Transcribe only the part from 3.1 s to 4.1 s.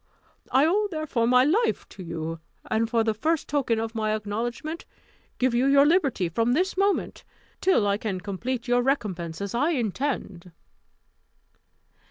first token of